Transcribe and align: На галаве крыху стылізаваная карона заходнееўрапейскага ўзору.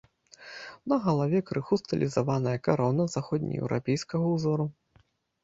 На 0.93 0.97
галаве 1.03 1.41
крыху 1.49 1.73
стылізаваная 1.81 2.55
карона 2.69 3.07
заходнееўрапейскага 3.19 4.25
ўзору. 4.35 4.65